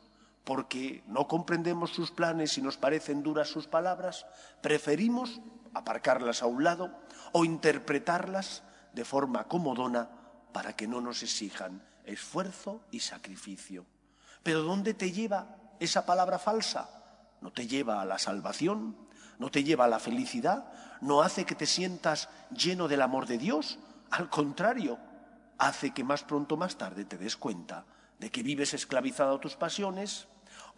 porque 0.49 1.03
no 1.05 1.27
comprendemos 1.27 1.91
sus 1.91 2.09
planes 2.09 2.57
y 2.57 2.63
nos 2.63 2.75
parecen 2.75 3.21
duras 3.21 3.49
sus 3.49 3.67
palabras, 3.67 4.25
preferimos 4.61 5.41
aparcarlas 5.75 6.41
a 6.41 6.47
un 6.47 6.63
lado 6.63 6.89
o 7.33 7.45
interpretarlas 7.45 8.63
de 8.93 9.05
forma 9.05 9.43
comodona 9.43 10.09
para 10.51 10.75
que 10.75 10.87
no 10.87 11.01
nos 11.01 11.21
exijan 11.21 11.83
esfuerzo 12.03 12.81
y 12.89 13.01
sacrificio. 13.01 13.85
Pero 14.41 14.63
¿dónde 14.63 14.95
te 14.95 15.11
lleva 15.11 15.55
esa 15.79 16.07
palabra 16.07 16.39
falsa? 16.39 16.89
No 17.41 17.51
te 17.51 17.67
lleva 17.67 18.01
a 18.01 18.05
la 18.05 18.17
salvación, 18.17 18.97
no 19.37 19.51
te 19.51 19.63
lleva 19.63 19.85
a 19.85 19.87
la 19.87 19.99
felicidad, 19.99 20.73
no 20.99 21.21
hace 21.21 21.45
que 21.45 21.53
te 21.53 21.67
sientas 21.67 22.27
lleno 22.49 22.87
del 22.87 23.03
amor 23.03 23.27
de 23.27 23.37
Dios, 23.37 23.77
al 24.09 24.31
contrario, 24.31 24.97
hace 25.59 25.91
que 25.91 26.03
más 26.03 26.23
pronto 26.23 26.57
más 26.57 26.75
tarde 26.75 27.05
te 27.05 27.19
des 27.19 27.37
cuenta 27.37 27.85
de 28.17 28.31
que 28.31 28.41
vives 28.41 28.73
esclavizado 28.73 29.35
a 29.35 29.39
tus 29.39 29.55
pasiones 29.55 30.27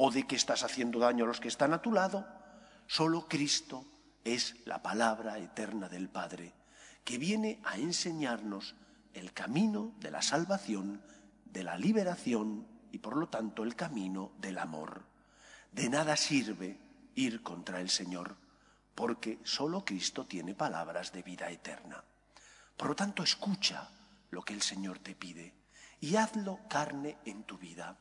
o 0.03 0.09
de 0.09 0.25
que 0.25 0.35
estás 0.35 0.63
haciendo 0.63 0.97
daño 0.97 1.25
a 1.25 1.27
los 1.27 1.39
que 1.39 1.47
están 1.47 1.73
a 1.73 1.81
tu 1.83 1.93
lado. 1.93 2.25
Solo 2.87 3.27
Cristo 3.27 3.85
es 4.23 4.55
la 4.65 4.81
palabra 4.81 5.37
eterna 5.37 5.89
del 5.89 6.09
Padre, 6.09 6.55
que 7.03 7.19
viene 7.19 7.61
a 7.63 7.77
enseñarnos 7.77 8.73
el 9.13 9.31
camino 9.31 9.93
de 9.99 10.09
la 10.09 10.23
salvación, 10.23 11.03
de 11.45 11.63
la 11.63 11.77
liberación 11.77 12.65
y 12.91 12.97
por 12.97 13.15
lo 13.15 13.29
tanto 13.29 13.61
el 13.61 13.75
camino 13.75 14.31
del 14.39 14.57
amor. 14.57 15.03
De 15.71 15.87
nada 15.87 16.17
sirve 16.17 16.79
ir 17.13 17.43
contra 17.43 17.79
el 17.79 17.91
Señor, 17.91 18.37
porque 18.95 19.37
solo 19.43 19.85
Cristo 19.85 20.25
tiene 20.25 20.55
palabras 20.55 21.11
de 21.11 21.21
vida 21.21 21.51
eterna. 21.51 22.03
Por 22.75 22.87
lo 22.87 22.95
tanto, 22.95 23.21
escucha 23.21 23.87
lo 24.31 24.41
que 24.41 24.55
el 24.55 24.63
Señor 24.63 24.97
te 24.97 25.13
pide 25.13 25.53
y 25.99 26.15
hazlo 26.15 26.57
carne 26.67 27.19
en 27.23 27.43
tu 27.43 27.59
vida. 27.59 27.99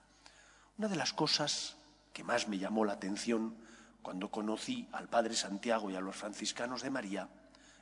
Una 0.78 0.88
de 0.88 0.96
las 0.96 1.12
cosas 1.12 1.76
que 2.12 2.24
más 2.24 2.48
me 2.48 2.58
llamó 2.58 2.84
la 2.84 2.94
atención 2.94 3.54
cuando 4.02 4.30
conocí 4.30 4.88
al 4.92 5.08
Padre 5.08 5.34
Santiago 5.34 5.90
y 5.90 5.96
a 5.96 6.00
los 6.00 6.16
franciscanos 6.16 6.82
de 6.82 6.90
María 6.90 7.28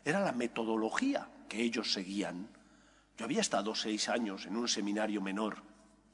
era 0.04 0.20
la 0.20 0.32
metodología 0.32 1.28
que 1.48 1.62
ellos 1.62 1.92
seguían. 1.92 2.48
Yo 3.16 3.24
había 3.24 3.40
estado 3.40 3.74
seis 3.74 4.08
años 4.08 4.46
en 4.46 4.56
un 4.56 4.68
seminario 4.68 5.20
menor 5.20 5.62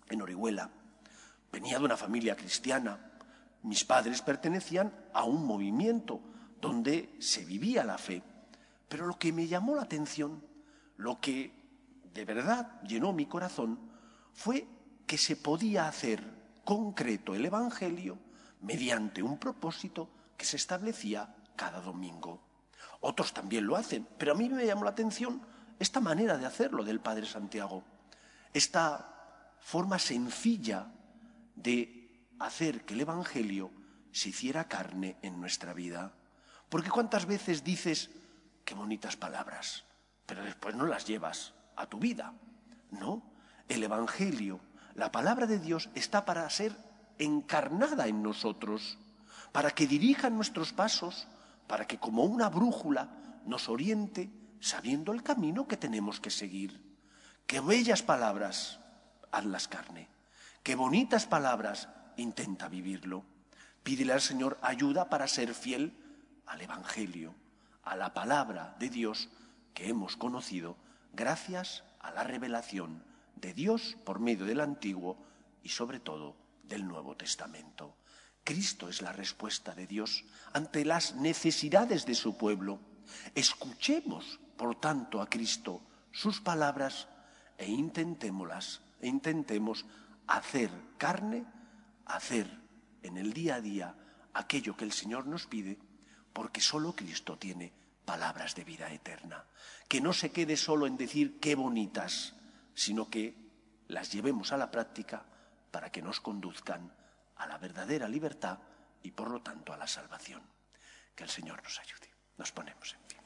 en 0.09 0.23
Orihuela. 0.23 0.71
Venía 1.52 1.78
de 1.78 1.85
una 1.85 1.97
familia 1.97 2.37
cristiana. 2.37 3.12
Mis 3.62 3.85
padres 3.85 4.23
pertenecían 4.23 4.92
a 5.12 5.25
un 5.25 5.47
movimiento 5.47 6.21
donde 6.61 7.14
se 7.18 7.44
vivía 7.44 7.85
la 7.85 7.99
fe. 7.99 8.23
Pero 8.88 9.06
lo 9.06 9.18
que 9.18 9.33
me 9.33 9.47
llamó 9.47 9.76
la 9.76 9.83
atención, 9.83 10.42
lo 10.97 11.21
que 11.21 11.52
de 12.12 12.25
verdad 12.25 12.80
llenó 12.83 13.12
mi 13.12 13.26
corazón 13.26 13.78
fue 14.33 14.66
que 15.06 15.18
se 15.18 15.37
podía 15.37 15.88
hacer 15.88 16.25
concreto 16.64 17.35
el 17.35 17.44
Evangelio 17.44 18.18
mediante 18.62 19.23
un 19.23 19.38
propósito 19.38 20.09
que 20.37 20.44
se 20.44 20.56
establecía 20.56 21.35
cada 21.56 21.80
domingo. 21.80 22.40
Otros 23.00 23.33
también 23.33 23.66
lo 23.66 23.76
hacen, 23.76 24.09
pero 24.18 24.33
a 24.33 24.35
mí 24.35 24.49
me 24.49 24.66
llamó 24.66 24.85
la 24.85 24.90
atención 24.90 25.42
esta 25.78 26.00
manera 26.00 26.38
de 26.38 26.47
hacerlo 26.47 26.85
del 26.85 27.00
Padre 27.00 27.26
Santiago, 27.26 27.85
esta 28.52 29.54
forma 29.61 29.99
sencilla 29.99 30.87
de 31.54 32.28
hacer 32.38 32.85
que 32.85 32.94
el 32.94 33.02
Evangelio 33.02 33.71
se 34.12 34.30
hiciera 34.30 34.68
carne 34.68 35.16
en 35.23 35.40
nuestra 35.40 35.73
vida. 35.73 36.12
Porque 36.68 36.90
cuántas 36.90 37.26
veces 37.26 37.64
dices, 37.64 38.11
qué 38.64 38.75
bonitas 38.75 39.16
palabras, 39.16 39.85
pero 40.26 40.42
después 40.44 40.75
no 40.75 40.87
las 40.87 41.06
llevas 41.06 41.52
a 41.76 41.87
tu 41.87 41.99
vida. 41.99 42.33
No, 42.90 43.23
el 43.68 43.83
Evangelio, 43.83 44.61
la 44.95 45.11
palabra 45.11 45.47
de 45.47 45.59
Dios 45.59 45.91
está 45.95 46.25
para 46.25 46.49
ser 46.51 46.77
encarnada 47.19 48.07
en 48.07 48.23
nosotros, 48.23 48.99
para 49.53 49.71
que 49.71 49.87
dirija 49.87 50.31
nuestros 50.31 50.73
pasos, 50.73 51.27
para 51.67 51.87
que 51.87 51.99
como 51.99 52.25
una 52.25 52.49
brújula 52.49 53.09
nos 53.45 53.69
oriente 53.69 54.31
sabiendo 54.61 55.13
el 55.13 55.23
camino 55.23 55.67
que 55.67 55.77
tenemos 55.77 56.21
que 56.21 56.31
seguir. 56.31 56.81
Qué 57.47 57.61
bellas 57.61 58.03
palabras, 58.03 58.81
hazlas 59.31 59.69
carne. 59.69 60.09
Qué 60.63 60.77
bonitas 60.77 61.27
palabras, 61.27 61.89
intenta 62.17 62.69
vivirlo. 62.69 63.25
Pídele 63.83 64.13
al 64.13 64.23
Señor 64.23 64.59
ayuda 64.63 65.11
para 65.11 65.29
ser 65.29 65.55
fiel 65.55 65.93
al 66.47 66.61
Evangelio, 66.61 67.35
a 67.83 67.97
la 67.97 68.15
palabra 68.15 68.77
de 68.79 68.89
Dios 68.89 69.29
que 69.75 69.89
hemos 69.89 70.17
conocido 70.17 70.77
gracias 71.13 71.85
a 72.01 72.13
la 72.13 72.25
revelación 72.25 73.03
de 73.37 73.53
Dios 73.55 73.97
por 74.05 74.21
medio 74.21 74.45
del 74.45 74.61
Antiguo 74.61 75.19
y 75.62 75.69
sobre 75.69 76.00
todo 76.00 76.37
del 76.62 76.87
Nuevo 76.87 77.17
Testamento. 77.17 77.97
Cristo 78.45 78.88
es 78.88 79.00
la 79.00 79.12
respuesta 79.12 79.75
de 79.75 79.87
Dios 79.87 80.25
ante 80.53 80.85
las 80.85 81.14
necesidades 81.14 82.05
de 82.05 82.14
su 82.14 82.37
pueblo. 82.37 82.79
Escuchemos, 83.35 84.38
por 84.57 84.79
tanto, 84.79 85.23
a 85.23 85.29
Cristo 85.29 85.81
sus 86.12 86.41
palabras 86.41 87.09
e 87.59 87.71
intentémoslas, 87.71 88.83
e 89.00 89.09
intentemos 89.09 89.87
hacer 90.26 90.71
carne, 90.99 91.45
hacer 92.05 92.61
en 93.03 93.17
el 93.17 93.33
día 93.33 93.57
a 93.57 93.61
día 93.61 93.95
aquello 94.35 94.76
que 94.76 94.85
el 94.85 94.93
Señor 94.93 95.26
nos 95.26 95.47
pide, 95.47 95.79
porque 96.33 96.61
solo 96.61 96.95
Cristo 96.95 97.38
tiene 97.38 97.73
palabras 98.05 98.55
de 98.55 98.64
vida 98.64 98.93
eterna. 98.93 99.45
Que 99.88 100.00
no 100.00 100.12
se 100.12 100.31
quede 100.31 100.57
solo 100.57 100.87
en 100.87 100.97
decir 100.97 101.38
qué 101.41 101.55
bonitas, 101.55 102.35
sino 102.75 103.09
que 103.09 103.37
las 103.88 104.12
llevemos 104.12 104.52
a 104.52 104.57
la 104.57 104.71
práctica 104.71 105.25
para 105.71 105.90
que 105.90 106.02
nos 106.02 106.21
conduzcan 106.21 106.93
a 107.37 107.47
la 107.47 107.59
verdadera 107.59 108.09
libertad 108.09 108.59
y 109.02 109.11
por 109.11 109.31
lo 109.31 109.43
tanto 109.43 109.73
a 109.73 109.76
la 109.76 109.87
salvación. 109.87 110.43
Que 111.14 111.25
el 111.25 111.31
Señor 111.31 111.62
nos 111.62 111.78
ayude. 111.78 112.11
Nos 112.38 112.52
ponemos 112.52 112.95
en 112.95 113.00
pie. 113.09 113.19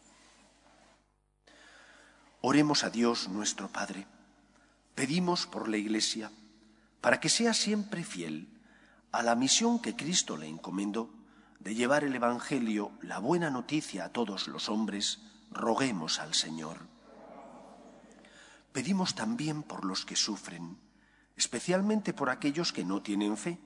Oremos 2.43 2.85
a 2.85 2.91
Dios 2.91 3.29
nuestro 3.29 3.69
Padre. 3.69 4.07
Pedimos 4.95 5.47
por 5.47 5.69
la 5.69 5.77
Iglesia 5.77 6.31
para 7.01 7.21
que 7.21 7.29
sea 7.29 7.55
siempre 7.55 8.05
fiel 8.05 8.49
a 9.13 9.23
la 9.23 9.35
misión 9.35 9.81
que 9.81 9.97
Cristo 9.97 10.37
le 10.37 10.49
encomendó 10.49 11.11
de 11.61 11.75
llevar 11.75 12.05
el 12.05 12.15
Evangelio, 12.15 12.93
la 13.03 13.19
buena 13.19 13.51
noticia 13.51 14.05
a 14.05 14.13
todos 14.13 14.49
los 14.49 14.69
hombres, 14.69 15.21
roguemos 15.51 16.19
al 16.21 16.35
Señor. 16.35 16.87
Pedimos 18.73 19.15
también 19.15 19.63
por 19.63 19.85
los 19.85 20.05
que 20.05 20.17
sufren, 20.17 20.79
especialmente 21.37 22.13
por 22.13 22.31
aquellos 22.31 22.73
que 22.73 22.85
no 22.85 23.03
tienen 23.03 23.37
fe 23.37 23.59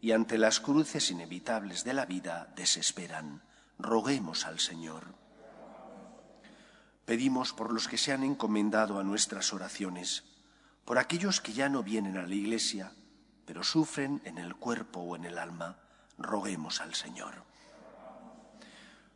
y 0.00 0.12
ante 0.12 0.38
las 0.38 0.60
cruces 0.60 1.10
inevitables 1.10 1.84
de 1.84 1.94
la 1.94 2.06
vida 2.06 2.52
desesperan. 2.56 3.42
Roguemos 3.78 4.46
al 4.46 4.58
Señor. 4.58 5.14
Pedimos 7.04 7.52
por 7.52 7.72
los 7.72 7.88
que 7.88 7.96
se 7.96 8.12
han 8.12 8.22
encomendado 8.22 8.98
a 8.98 9.04
nuestras 9.04 9.52
oraciones, 9.52 10.24
por 10.84 10.98
aquellos 10.98 11.40
que 11.40 11.52
ya 11.52 11.68
no 11.68 11.82
vienen 11.82 12.16
a 12.16 12.26
la 12.26 12.34
Iglesia, 12.34 12.92
pero 13.46 13.62
sufren 13.62 14.20
en 14.24 14.36
el 14.38 14.56
cuerpo 14.56 15.00
o 15.00 15.16
en 15.16 15.24
el 15.24 15.38
alma, 15.38 15.78
roguemos 16.18 16.80
al 16.80 16.94
Señor. 16.94 17.44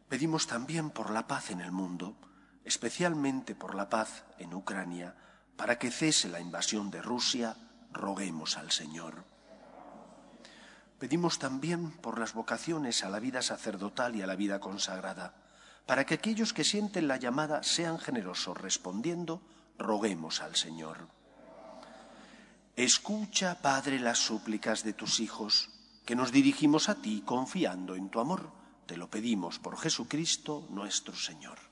Pedimos 0.08 0.46
también 0.46 0.90
por 0.90 1.10
la 1.10 1.26
paz 1.26 1.50
en 1.50 1.60
el 1.60 1.72
mundo, 1.72 2.16
especialmente 2.64 3.54
por 3.54 3.74
la 3.74 3.88
paz 3.88 4.24
en 4.38 4.54
Ucrania, 4.54 5.14
para 5.62 5.78
que 5.78 5.92
cese 5.92 6.28
la 6.28 6.40
invasión 6.40 6.90
de 6.90 7.00
Rusia, 7.00 7.54
roguemos 7.92 8.58
al 8.58 8.72
Señor. 8.72 9.22
Pedimos 10.98 11.38
también 11.38 11.92
por 11.92 12.18
las 12.18 12.34
vocaciones 12.34 13.04
a 13.04 13.08
la 13.08 13.20
vida 13.20 13.42
sacerdotal 13.42 14.16
y 14.16 14.22
a 14.22 14.26
la 14.26 14.34
vida 14.34 14.58
consagrada, 14.58 15.36
para 15.86 16.04
que 16.04 16.14
aquellos 16.14 16.52
que 16.52 16.64
sienten 16.64 17.06
la 17.06 17.16
llamada 17.16 17.62
sean 17.62 18.00
generosos 18.00 18.58
respondiendo, 18.58 19.40
roguemos 19.78 20.42
al 20.42 20.56
Señor. 20.56 21.06
Escucha, 22.74 23.62
Padre, 23.62 24.00
las 24.00 24.18
súplicas 24.18 24.82
de 24.82 24.94
tus 24.94 25.20
hijos, 25.20 25.70
que 26.04 26.16
nos 26.16 26.32
dirigimos 26.32 26.88
a 26.88 26.96
ti 26.96 27.22
confiando 27.24 27.94
en 27.94 28.10
tu 28.10 28.18
amor. 28.18 28.50
Te 28.86 28.96
lo 28.96 29.08
pedimos 29.08 29.60
por 29.60 29.78
Jesucristo 29.78 30.66
nuestro 30.70 31.14
Señor. 31.14 31.71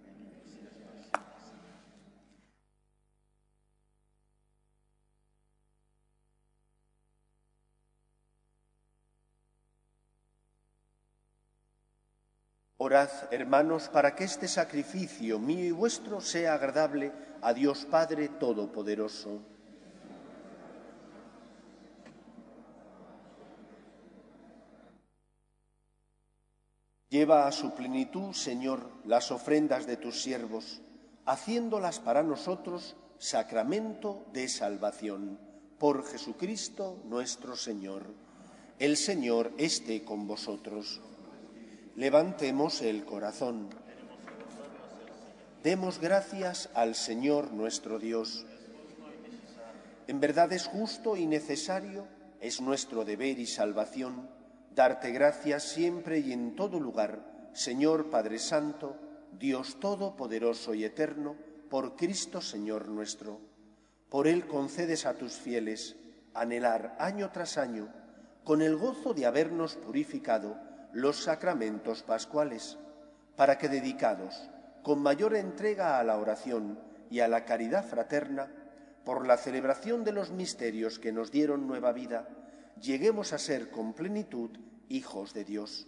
Orad, 12.91 13.09
hermanos, 13.31 13.87
para 13.87 14.13
que 14.13 14.25
este 14.25 14.49
sacrificio 14.49 15.39
mío 15.39 15.63
y 15.63 15.71
vuestro 15.71 16.19
sea 16.19 16.55
agradable 16.55 17.13
a 17.41 17.53
Dios 17.53 17.87
Padre 17.89 18.27
Todopoderoso. 18.27 19.39
Lleva 27.07 27.47
a 27.47 27.53
su 27.53 27.73
plenitud, 27.73 28.33
Señor, 28.33 28.85
las 29.05 29.31
ofrendas 29.31 29.87
de 29.87 29.95
tus 29.95 30.21
siervos, 30.21 30.81
haciéndolas 31.25 32.01
para 32.01 32.23
nosotros 32.23 32.97
sacramento 33.17 34.25
de 34.33 34.49
salvación. 34.49 35.39
Por 35.79 36.05
Jesucristo 36.05 37.01
nuestro 37.05 37.55
Señor. 37.55 38.03
El 38.79 38.97
Señor 38.97 39.53
esté 39.57 40.03
con 40.03 40.27
vosotros. 40.27 40.99
Levantemos 41.95 42.81
el 42.81 43.03
corazón. 43.03 43.69
Demos 45.61 45.99
gracias 45.99 46.69
al 46.73 46.95
Señor 46.95 47.51
nuestro 47.51 47.99
Dios. 47.99 48.45
En 50.07 50.21
verdad 50.21 50.53
es 50.53 50.67
justo 50.67 51.17
y 51.17 51.25
necesario, 51.25 52.07
es 52.39 52.61
nuestro 52.61 53.03
deber 53.03 53.39
y 53.39 53.45
salvación, 53.45 54.29
darte 54.73 55.11
gracias 55.11 55.63
siempre 55.63 56.19
y 56.19 56.31
en 56.31 56.55
todo 56.55 56.79
lugar, 56.79 57.49
Señor 57.51 58.09
Padre 58.09 58.39
Santo, 58.39 58.95
Dios 59.37 59.77
Todopoderoso 59.81 60.73
y 60.73 60.85
Eterno, 60.85 61.35
por 61.69 61.97
Cristo 61.97 62.39
Señor 62.39 62.87
nuestro. 62.87 63.41
Por 64.09 64.29
Él 64.29 64.47
concedes 64.47 65.05
a 65.05 65.15
tus 65.15 65.33
fieles 65.33 65.97
anhelar 66.33 66.95
año 66.99 67.31
tras 67.31 67.57
año, 67.57 67.89
con 68.45 68.61
el 68.61 68.77
gozo 68.77 69.13
de 69.13 69.25
habernos 69.25 69.75
purificado, 69.75 70.57
los 70.93 71.23
sacramentos 71.23 72.03
pascuales, 72.03 72.77
para 73.35 73.57
que 73.57 73.69
dedicados 73.69 74.49
con 74.83 75.01
mayor 75.01 75.35
entrega 75.35 75.99
a 75.99 76.03
la 76.03 76.17
oración 76.17 76.79
y 77.09 77.19
a 77.19 77.27
la 77.27 77.45
caridad 77.45 77.85
fraterna, 77.85 78.51
por 79.05 79.25
la 79.25 79.37
celebración 79.37 80.03
de 80.03 80.11
los 80.11 80.31
misterios 80.31 80.99
que 80.99 81.11
nos 81.11 81.31
dieron 81.31 81.67
nueva 81.67 81.91
vida, 81.91 82.27
lleguemos 82.79 83.33
a 83.33 83.37
ser 83.37 83.69
con 83.69 83.93
plenitud 83.93 84.51
hijos 84.89 85.33
de 85.33 85.43
Dios. 85.43 85.87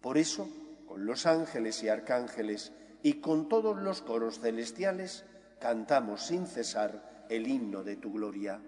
Por 0.00 0.18
eso, 0.18 0.48
con 0.86 1.06
los 1.06 1.26
ángeles 1.26 1.82
y 1.82 1.88
arcángeles 1.88 2.72
y 3.02 3.14
con 3.14 3.48
todos 3.48 3.76
los 3.76 4.02
coros 4.02 4.40
celestiales, 4.40 5.24
cantamos 5.60 6.26
sin 6.26 6.46
cesar 6.46 7.24
el 7.28 7.48
himno 7.48 7.82
de 7.82 7.96
tu 7.96 8.12
gloria. 8.12 8.60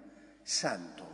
Santo, 0.43 1.05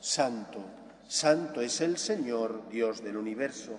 santo, 0.00 0.64
santo 1.06 1.60
es 1.60 1.80
el 1.80 1.96
Señor, 1.96 2.68
Dios 2.68 3.02
del 3.02 3.16
universo 3.16 3.78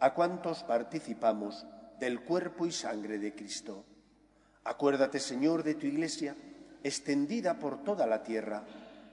a 0.00 0.14
cuantos 0.14 0.62
participamos 0.64 1.66
del 1.98 2.22
cuerpo 2.22 2.66
y 2.66 2.72
sangre 2.72 3.18
de 3.18 3.34
Cristo. 3.34 3.84
Acuérdate, 4.64 5.20
Señor, 5.20 5.62
de 5.62 5.74
tu 5.74 5.86
Iglesia, 5.86 6.36
extendida 6.82 7.58
por 7.58 7.84
toda 7.84 8.06
la 8.06 8.22
tierra, 8.22 8.64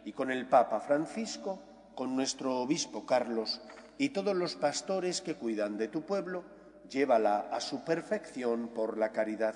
y 0.05 0.13
con 0.13 0.31
el 0.31 0.47
Papa 0.47 0.79
Francisco, 0.79 1.59
con 1.95 2.15
nuestro 2.15 2.59
Obispo 2.59 3.05
Carlos 3.05 3.61
y 3.97 4.09
todos 4.09 4.35
los 4.35 4.55
pastores 4.55 5.21
que 5.21 5.35
cuidan 5.35 5.77
de 5.77 5.87
tu 5.87 6.01
pueblo, 6.01 6.43
llévala 6.89 7.39
a 7.51 7.59
su 7.61 7.83
perfección 7.83 8.69
por 8.69 8.97
la 8.97 9.11
caridad. 9.11 9.55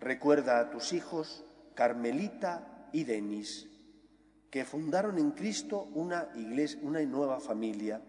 Recuerda 0.00 0.60
a 0.60 0.70
tus 0.70 0.92
hijos, 0.92 1.44
Carmelita 1.74 2.88
y 2.92 3.04
Denis, 3.04 3.68
que 4.50 4.64
fundaron 4.64 5.18
en 5.18 5.30
Cristo 5.30 5.88
una, 5.94 6.28
iglesia, 6.34 6.78
una 6.82 7.00
nueva 7.02 7.40
familia, 7.40 8.02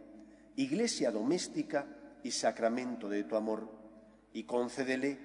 iglesia 0.55 1.11
doméstica 1.11 1.85
y 2.23 2.31
sacramento 2.31 3.09
de 3.09 3.23
tu 3.23 3.35
amor, 3.35 3.69
y 4.33 4.43
concédele 4.43 5.19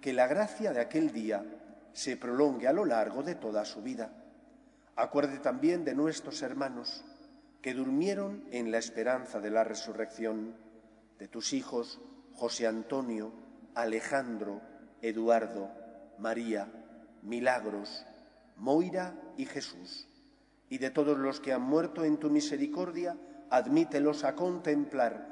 que 0.00 0.12
la 0.12 0.26
gracia 0.26 0.72
de 0.72 0.80
aquel 0.80 1.12
día 1.12 1.44
se 1.92 2.16
prolongue 2.16 2.66
a 2.66 2.72
lo 2.72 2.84
largo 2.84 3.22
de 3.22 3.34
toda 3.34 3.64
su 3.64 3.82
vida. 3.82 4.12
Acuerde 4.96 5.38
también 5.38 5.84
de 5.84 5.94
nuestros 5.94 6.42
hermanos 6.42 7.04
que 7.62 7.74
durmieron 7.74 8.44
en 8.50 8.70
la 8.70 8.78
esperanza 8.78 9.40
de 9.40 9.50
la 9.50 9.64
resurrección, 9.64 10.54
de 11.18 11.28
tus 11.28 11.52
hijos 11.52 12.00
José 12.34 12.66
Antonio, 12.66 13.32
Alejandro, 13.74 14.60
Eduardo, 15.00 15.70
María, 16.18 16.68
Milagros, 17.22 18.04
Moira 18.56 19.14
y 19.36 19.46
Jesús, 19.46 20.08
y 20.68 20.78
de 20.78 20.90
todos 20.90 21.16
los 21.18 21.40
que 21.40 21.52
han 21.52 21.62
muerto 21.62 22.04
en 22.04 22.18
tu 22.18 22.30
misericordia, 22.30 23.16
admítelos 23.50 24.24
a 24.24 24.34
contemplar 24.34 25.31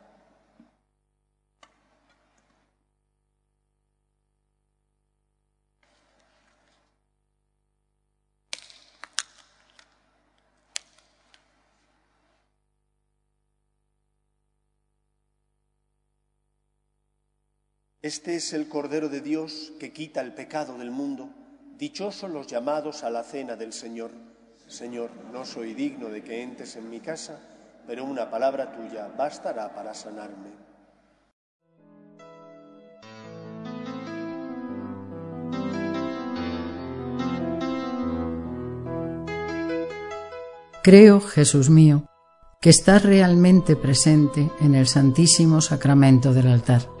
Este 18.03 18.35
es 18.35 18.51
el 18.53 18.67
Cordero 18.67 19.09
de 19.09 19.21
Dios 19.21 19.73
que 19.79 19.93
quita 19.93 20.21
el 20.21 20.33
pecado 20.33 20.75
del 20.75 20.89
mundo. 20.89 21.29
Dichosos 21.77 22.31
los 22.31 22.47
llamados 22.47 23.03
a 23.03 23.11
la 23.11 23.21
cena 23.23 23.55
del 23.55 23.73
Señor. 23.73 24.09
Señor, 24.65 25.11
no 25.31 25.45
soy 25.45 25.75
digno 25.75 26.09
de 26.09 26.23
que 26.23 26.41
entres 26.41 26.75
en 26.77 26.89
mi 26.89 26.99
casa, 26.99 27.39
pero 27.85 28.03
una 28.03 28.31
palabra 28.31 28.71
tuya 28.71 29.07
bastará 29.15 29.75
para 29.75 29.93
sanarme. 29.93 30.49
Creo, 40.81 41.21
Jesús 41.21 41.69
mío, 41.69 42.07
que 42.61 42.71
estás 42.71 43.03
realmente 43.03 43.75
presente 43.75 44.49
en 44.59 44.73
el 44.73 44.87
Santísimo 44.87 45.61
Sacramento 45.61 46.33
del 46.33 46.47
altar. 46.47 47.00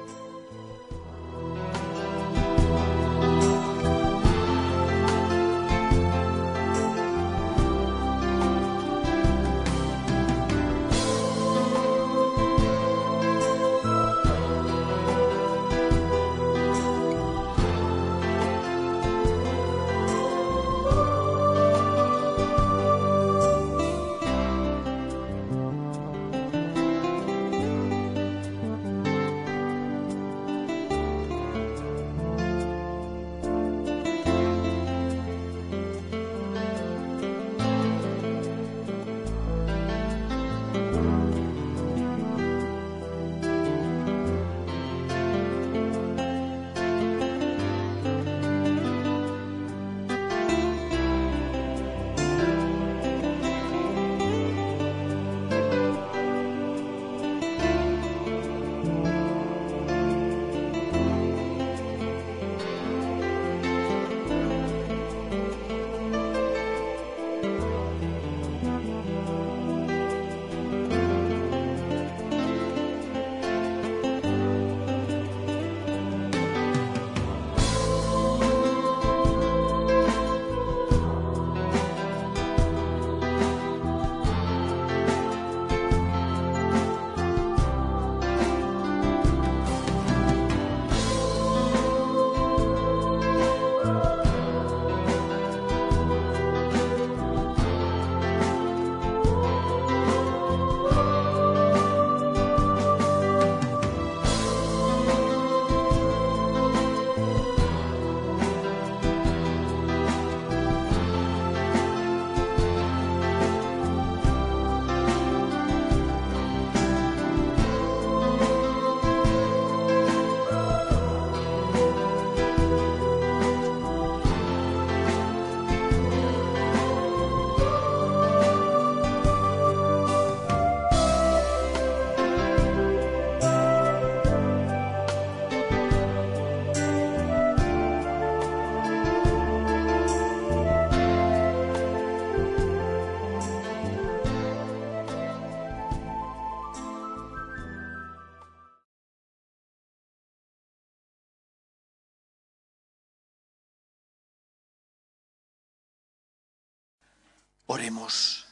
Oremos. 157.73 158.47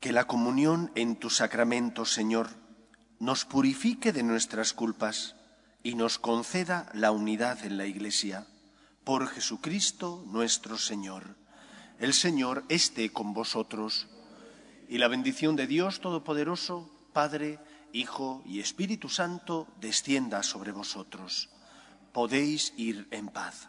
Que 0.00 0.12
la 0.12 0.26
comunión 0.26 0.90
en 0.94 1.16
tu 1.16 1.28
sacramento, 1.28 2.06
Señor, 2.06 2.48
nos 3.18 3.44
purifique 3.44 4.14
de 4.14 4.22
nuestras 4.22 4.72
culpas 4.72 5.36
y 5.82 5.94
nos 5.94 6.18
conceda 6.18 6.88
la 6.94 7.10
unidad 7.10 7.66
en 7.66 7.76
la 7.76 7.84
Iglesia. 7.84 8.46
Por 9.04 9.28
Jesucristo 9.28 10.24
nuestro 10.28 10.78
Señor. 10.78 11.36
El 11.98 12.14
Señor 12.14 12.64
esté 12.70 13.12
con 13.12 13.34
vosotros. 13.34 14.08
Y 14.88 14.96
la 14.96 15.08
bendición 15.08 15.54
de 15.54 15.66
Dios 15.66 16.00
Todopoderoso, 16.00 16.90
Padre, 17.12 17.58
Hijo 17.92 18.42
y 18.46 18.60
Espíritu 18.60 19.10
Santo, 19.10 19.68
descienda 19.82 20.42
sobre 20.42 20.72
vosotros. 20.72 21.50
Podéis 22.14 22.72
ir 22.78 23.06
en 23.10 23.28
paz. 23.28 23.68